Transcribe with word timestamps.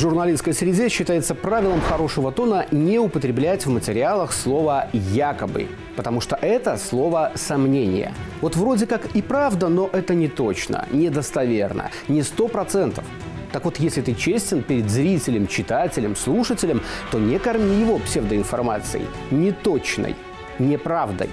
журналистской 0.00 0.54
среде 0.54 0.88
считается 0.88 1.34
правилом 1.34 1.80
хорошего 1.82 2.32
тона 2.32 2.66
не 2.70 2.98
употреблять 2.98 3.66
в 3.66 3.70
материалах 3.70 4.32
слово 4.32 4.88
«якобы», 4.92 5.68
потому 5.94 6.22
что 6.22 6.36
это 6.40 6.78
слово 6.78 7.32
«сомнение». 7.34 8.14
Вот 8.40 8.56
вроде 8.56 8.86
как 8.86 9.14
и 9.14 9.20
правда, 9.20 9.68
но 9.68 9.90
это 9.92 10.14
не 10.14 10.28
точно, 10.28 10.88
недостоверно, 10.90 11.90
не 12.08 12.22
сто 12.22 12.48
процентов. 12.48 13.04
Так 13.52 13.66
вот, 13.66 13.78
если 13.78 14.00
ты 14.00 14.14
честен 14.14 14.62
перед 14.62 14.88
зрителем, 14.88 15.46
читателем, 15.46 16.16
слушателем, 16.16 16.80
то 17.10 17.18
не 17.18 17.38
корми 17.38 17.80
его 17.80 17.98
псевдоинформацией, 17.98 19.06
неточной, 19.30 20.16
неправдой. 20.58 21.28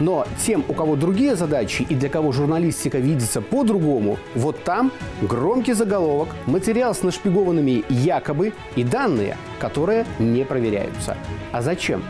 Но 0.00 0.26
тем, 0.44 0.64
у 0.68 0.74
кого 0.74 0.96
другие 0.96 1.36
задачи 1.36 1.86
и 1.88 1.94
для 1.94 2.08
кого 2.08 2.32
журналистика 2.32 2.98
видится 2.98 3.40
по-другому, 3.40 4.18
вот 4.34 4.62
там 4.64 4.92
громкий 5.22 5.72
заголовок, 5.72 6.28
материал 6.46 6.94
с 6.94 7.02
нашпигованными 7.02 7.84
якобы 7.88 8.52
и 8.76 8.84
данные, 8.84 9.36
которые 9.60 10.04
не 10.18 10.44
проверяются. 10.44 11.16
А 11.52 11.62
зачем? 11.62 12.02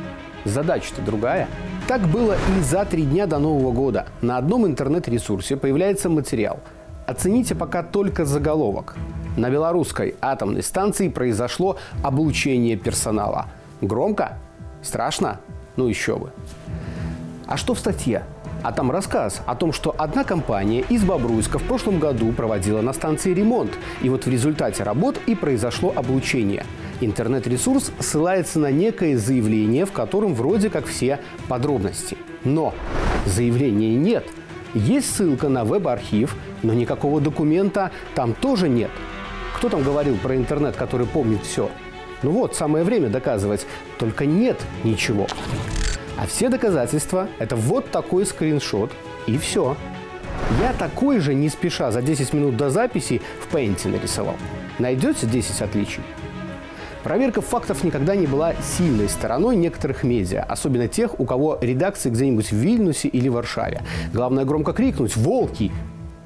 Задача-то 0.45 1.03
другая. 1.03 1.49
Так 1.89 2.03
было 2.03 2.37
и 2.57 2.63
за 2.63 2.85
три 2.85 3.03
дня 3.03 3.27
до 3.27 3.39
Нового 3.39 3.73
года. 3.73 4.07
На 4.23 4.39
одном 4.39 4.67
интернет-ресурсе 4.67 5.57
появляется 5.57 6.09
материал. 6.09 6.61
Оцените 7.07 7.55
пока 7.55 7.83
только 7.83 8.25
заголовок. 8.25 8.97
На 9.37 9.51
белорусской 9.51 10.15
атомной 10.21 10.63
станции 10.63 11.09
произошло 11.09 11.77
облучение 12.03 12.77
персонала. 12.77 13.47
Громко? 13.81 14.39
Страшно? 14.83 15.41
Ну 15.77 15.89
еще 15.89 16.17
бы. 16.17 16.33
А 17.47 17.57
что 17.57 17.75
в 17.75 17.79
статье? 17.79 18.25
А 18.63 18.73
там 18.73 18.91
рассказ 18.91 19.43
о 19.45 19.55
том, 19.55 19.75
что 19.75 19.95
одна 19.99 20.25
компания 20.25 20.81
из 20.89 21.05
Бобруйска 21.05 21.59
в 21.59 21.65
прошлом 21.65 21.99
году 21.99 22.33
проводила 22.33 22.81
на 22.81 22.95
станции 22.95 23.35
ремонт. 23.35 23.73
И 24.01 24.09
вот 24.09 24.25
в 24.25 24.31
результате 24.31 24.83
работ 24.83 25.21
и 25.27 25.35
произошло 25.35 25.93
облучение. 25.95 26.65
Интернет-ресурс 27.03 27.93
ссылается 27.99 28.59
на 28.59 28.71
некое 28.71 29.19
заявление, 29.19 29.85
в 29.85 29.93
котором 29.93 30.33
вроде 30.35 30.71
как 30.71 30.87
все 30.87 31.21
подробности. 31.47 32.17
Но 32.45 32.73
заявления 33.27 33.95
нет. 33.97 34.25
Есть 34.73 35.15
ссылка 35.15 35.51
на 35.51 35.65
веб-архив, 35.65 36.35
но 36.63 36.73
никакого 36.73 37.21
документа 37.21 37.91
там 38.15 38.33
тоже 38.33 38.71
нет. 38.71 38.91
Кто 39.57 39.69
там 39.69 39.83
говорил 39.83 40.17
про 40.17 40.35
интернет, 40.37 40.75
который 40.77 41.07
помнит 41.07 41.43
все? 41.43 41.71
Ну 42.23 42.31
вот, 42.31 42.57
самое 42.57 42.85
время 42.85 43.11
доказывать. 43.11 43.67
Только 43.99 44.25
нет 44.25 44.59
ничего. 44.83 45.27
А 46.19 46.27
все 46.27 46.49
доказательства– 46.49 47.29
это 47.39 47.57
вот 47.57 47.91
такой 47.91 48.25
скриншот, 48.27 48.93
и 49.27 49.37
все. 49.39 49.77
Я 50.61 50.73
такой 50.73 51.19
же 51.21 51.35
не 51.35 51.49
спеша 51.49 51.91
за 51.91 52.03
10 52.03 52.33
минут 52.33 52.57
до 52.57 52.71
записи 52.71 53.21
в 53.41 53.55
Paint 53.55 53.89
нарисовал. 53.89 54.37
Найдете 54.79 55.27
10 55.27 55.63
отличий? 55.63 56.03
Проверка 57.03 57.43
фактов 57.43 57.85
никогда 57.85 58.17
не 58.17 58.27
была 58.27 58.55
сильной 58.63 59.09
стороной 59.09 59.57
некоторых 59.57 60.05
медиа, 60.05 60.43
особенно 60.43 60.89
тех, 60.89 61.21
у 61.21 61.27
кого 61.27 61.59
редакции 61.61 62.09
где-нибудь 62.09 62.51
в 62.51 62.57
Вильнюсе 62.57 63.09
или 63.09 63.29
Варшаве. 63.29 63.83
Главное 64.13 64.45
громко 64.45 64.73
крикнуть 64.73 65.17
«Волки!» 65.17 65.71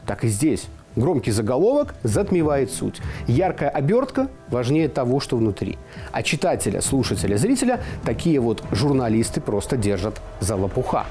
Так 0.07 0.25
и 0.25 0.29
здесь. 0.29 0.69
Громкий 0.97 1.31
заголовок 1.31 1.95
затмевает 2.03 2.71
суть. 2.71 3.01
Яркая 3.27 3.69
обертка 3.69 4.29
важнее 4.49 4.89
того, 4.89 5.21
что 5.21 5.37
внутри. 5.37 5.79
А 6.13 6.23
читателя, 6.23 6.81
слушателя, 6.81 7.37
зрителя 7.37 7.81
такие 8.05 8.41
вот 8.41 8.63
журналисты 8.73 9.41
просто 9.41 9.77
держат 9.77 10.21
за 10.41 10.57
лопуха. 10.57 11.07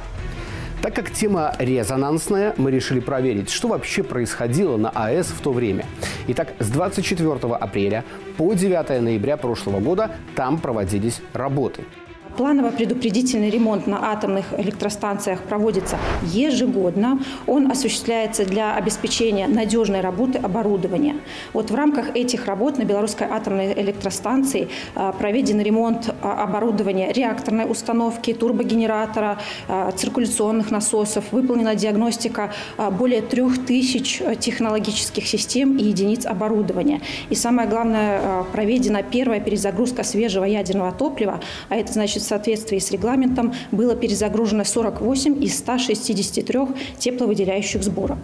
Так 0.81 0.94
как 0.94 1.12
тема 1.12 1.56
резонансная, 1.57 2.53
мы 2.57 2.69
решили 2.69 3.00
проверить, 3.00 3.50
что 3.50 3.68
вообще 3.68 4.03
происходило 4.03 4.78
на 4.78 4.90
АЭС 4.90 5.28
в 5.28 5.41
то 5.41 5.51
время. 5.51 5.85
Итак, 6.28 6.53
с 6.59 6.69
24 6.69 7.31
апреля 7.56 8.03
по 8.38 8.53
9 8.53 9.01
ноября 9.01 9.38
прошлого 9.38 9.80
года 9.80 10.12
там 10.35 10.59
проводились 10.59 11.22
работы. 11.34 11.84
Планово-предупредительный 12.38 13.50
ремонт 13.50 13.88
на 13.88 14.12
атомных 14.12 14.53
электростанциях 14.59 15.42
проводится 15.42 15.98
ежегодно. 16.22 17.20
Он 17.48 17.72
осуществляется 17.72 18.46
для 18.46 18.75
обеспечения 18.75 19.48
надежной 19.48 20.02
работы 20.02 20.38
оборудования. 20.38 21.16
Вот 21.53 21.72
в 21.72 21.75
рамках 21.75 22.16
этих 22.16 22.46
работ 22.46 22.78
на 22.78 22.84
Белорусской 22.84 23.25
атомной 23.25 23.74
электростанции 23.74 24.70
а, 24.94 25.14
проведен 25.14 25.59
ремонт 25.59 26.14
а, 26.22 26.44
оборудования 26.44 27.12
реакторной 27.12 27.70
установки, 27.70 28.34
турбогенератора, 28.34 29.40
а, 29.68 29.92
циркуляционных 29.92 30.69
насосов. 30.69 31.25
Выполнена 31.31 31.74
диагностика 31.74 32.54
более 32.92 33.24
трех 33.24 33.66
тысяч 33.66 34.22
технологических 34.40 35.25
систем 35.25 35.78
и 35.78 35.86
единиц 35.86 36.28
оборудования. 36.28 37.02
И 37.31 37.36
самое 37.36 37.68
главное, 37.68 38.44
проведена 38.52 39.02
первая 39.02 39.40
перезагрузка 39.40 40.04
свежего 40.04 40.44
ядерного 40.46 40.92
топлива, 40.92 41.40
а 41.69 41.75
это 41.75 41.94
значит 41.94 42.26
соответствии 42.27 42.79
с 42.79 42.91
регламентом 42.91 43.53
было 43.71 43.95
перезагружено 43.95 44.63
48 44.63 45.43
из 45.43 45.57
163 45.57 46.59
тепловыделяющих 46.99 47.83
сборок. 47.83 48.19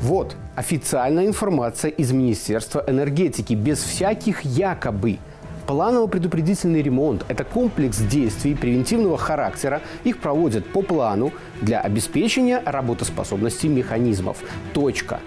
Вот 0.00 0.36
официальная 0.54 1.26
информация 1.26 1.90
из 1.90 2.12
Министерства 2.12 2.84
энергетики, 2.86 3.54
без 3.54 3.82
всяких 3.82 4.44
якобы. 4.44 5.18
Планово-предупредительный 5.66 6.82
ремонт– 6.82 7.24
это 7.28 7.42
комплекс 7.42 7.98
действий 7.98 8.54
превентивного 8.54 9.18
характера. 9.18 9.80
Их 10.04 10.18
проводят 10.18 10.64
по 10.66 10.82
плану 10.82 11.32
для 11.60 11.80
обеспечения 11.80 12.62
работоспособности 12.64 13.66
механизмов. 13.66 14.38
Точка. 14.74 15.18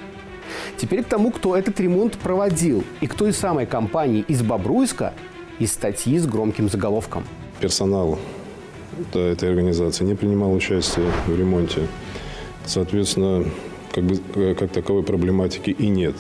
Теперь 0.78 1.04
к 1.04 1.08
тому, 1.08 1.32
кто 1.32 1.58
этот 1.58 1.80
ремонт 1.80 2.18
проводил 2.18 2.84
и 3.02 3.08
кто 3.08 3.28
из 3.28 3.38
самой 3.38 3.66
компании 3.66 4.24
из 4.28 4.42
Бобруйска 4.42 5.14
из 5.60 5.74
статьи 5.74 6.18
с 6.18 6.26
громким 6.26 6.70
заголовком– 6.70 7.26
персонал 7.60 8.18
этой 9.14 9.50
организации 9.50 10.04
не 10.04 10.16
принимал 10.16 10.54
участие 10.54 11.06
в 11.28 11.38
ремонте. 11.38 11.88
Соответственно, 12.66 13.46
как, 13.92 14.04
бы, 14.04 14.20
э, 14.36 14.56
как 14.56 14.72
таковой 14.72 15.04
проблематики 15.04 15.70
и 15.72 15.88
нет. 15.88 16.16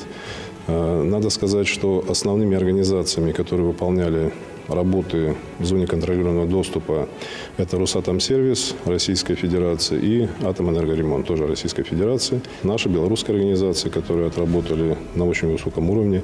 А, 0.67 1.03
надо 1.03 1.29
сказать, 1.29 1.67
что 1.67 2.03
основными 2.07 2.55
организациями, 2.55 3.31
которые 3.31 3.67
выполняли 3.67 4.33
работы 4.67 5.35
в 5.57 5.65
зоне 5.65 5.87
контролируемого 5.87 6.47
доступа, 6.47 7.09
это 7.57 7.77
Росатомсервис 7.77 8.75
Российской 8.85 9.35
Федерации 9.35 9.99
и 9.99 10.29
Атомэнергоремонт, 10.45 11.25
тоже 11.25 11.47
Российской 11.47 11.83
Федерации. 11.83 12.41
Наши 12.63 12.87
белорусские 12.87 13.35
организации, 13.35 13.89
которые 13.89 14.27
отработали 14.27 14.95
на 15.15 15.25
очень 15.25 15.51
высоком 15.51 15.89
уровне. 15.89 16.21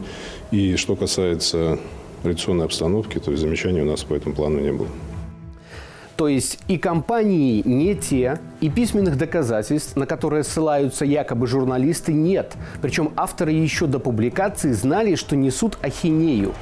И 0.52 0.76
что 0.76 0.96
касается 0.96 1.80
радиационной 2.24 2.66
обстановки, 2.66 3.20
то 3.20 3.32
есть 3.32 3.42
замечаний 3.42 3.82
у 3.82 3.86
нас 3.86 4.04
по 4.04 4.14
этому 4.14 4.36
плану 4.36 4.60
не 4.60 4.72
было. 4.72 4.88
То 6.16 6.30
есть 6.30 6.60
и 6.68 6.78
компании 6.78 7.62
не 7.66 7.94
те, 7.94 8.40
и 8.62 8.70
письменных 8.70 9.18
доказательств, 9.18 9.98
на 9.98 10.06
которые 10.06 10.44
ссылаются 10.44 11.04
якобы 11.04 11.46
журналисты, 11.46 12.14
нет. 12.14 12.54
Причем 12.82 13.12
авторы 13.18 13.52
еще 13.52 13.86
до 13.86 14.00
публикации 14.00 14.72
знали, 14.72 15.16
что 15.16 15.36
несут 15.36 15.78
ахинею. 15.82 16.54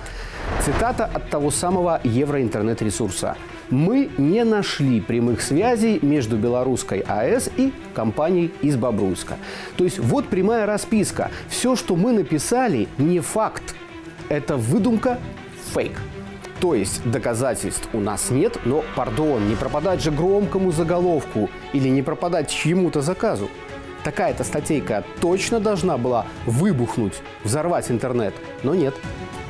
Цитата 0.66 1.06
от 1.06 1.30
того 1.30 1.52
самого 1.52 2.02
евроинтернет-ресурса. 2.03 3.38
«Мы 3.69 4.09
не 4.18 4.44
нашли 4.44 5.00
прямых 5.02 5.42
связей 5.42 6.00
между 6.02 6.38
белорусской 6.38 7.00
АЭС 7.00 7.50
и 7.56 7.74
компанией 7.94 8.52
из 8.62 8.75
Бобруйска». 8.75 9.38
То 9.78 9.83
есть 9.83 10.00
вот 10.00 10.28
прямая 10.28 10.66
расписка. 10.66 11.31
Все, 11.48 11.75
что 11.75 11.95
мы 11.95 12.12
написали, 12.12 12.88
не 12.98 13.19
факт. 13.19 13.75
Это 14.30 14.57
выдумка 14.57 15.18
фейк. 15.74 15.94
То 16.60 16.76
есть 16.76 17.04
доказательств 17.10 17.90
у 17.94 18.00
нас 18.00 18.30
нет, 18.30 18.58
но, 18.66 18.84
пардон, 18.96 19.48
не 19.50 19.56
пропадать 19.56 20.02
же 20.02 20.12
громкому 20.12 20.72
заголовку 20.72 21.50
или 21.74 21.90
не 21.90 22.02
пропадать 22.02 22.50
чьему-то 22.50 23.02
заказу. 23.02 23.50
Такая-то 24.04 24.44
статейка 24.44 25.04
точно 25.22 25.60
должна 25.60 25.98
была 25.98 26.26
выбухнуть, 26.46 27.22
взорвать 27.44 27.90
интернет, 27.90 28.34
но 28.64 28.76
нет, 28.76 28.94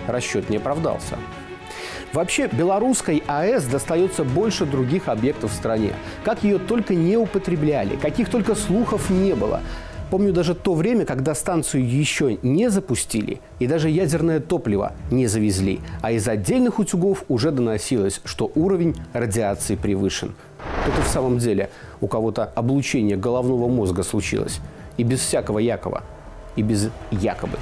расчет 0.07 0.49
не 0.49 0.57
оправдался. 0.57 1.17
Вообще, 2.13 2.47
белорусской 2.47 3.23
АЭС 3.25 3.65
достается 3.65 4.23
больше 4.23 4.65
других 4.65 5.07
объектов 5.07 5.51
в 5.51 5.55
стране. 5.55 5.93
Как 6.23 6.43
ее 6.43 6.59
только 6.59 6.93
не 6.93 7.17
употребляли, 7.17 7.95
каких 7.95 8.29
только 8.29 8.53
слухов 8.53 9.09
не 9.09 9.33
было– 9.33 9.61
Помню 10.13 10.31
даже 10.31 10.53
то 10.53 10.75
время, 10.75 11.05
когда 11.05 11.33
станцию 11.33 11.89
еще 11.89 12.37
не 12.43 12.69
запустили 12.69 13.41
и 13.57 13.65
даже 13.65 13.89
ядерное 13.89 14.39
топливо 14.39 14.93
не 15.09 15.25
завезли, 15.25 15.79
а 16.03 16.11
из 16.11 16.27
отдельных 16.27 16.77
утюгов 16.77 17.25
уже 17.29 17.49
доносилось, 17.49 18.21
что 18.23 18.51
уровень 18.53 18.95
радиации 19.13 19.75
превышен. 19.75 20.35
Тут 20.85 20.99
и 20.99 21.01
в 21.01 21.07
самом 21.07 21.39
деле 21.39 21.71
у 21.99 22.05
кого-то 22.05 22.43
облучение 22.43 23.17
головного 23.17 23.67
мозга 23.67 24.03
случилось. 24.03 24.59
И 24.97 25.03
без 25.03 25.19
всякого 25.19 25.57
якова. 25.57 26.03
И 26.55 26.61
без 26.61 26.91
якобы. 27.09 27.57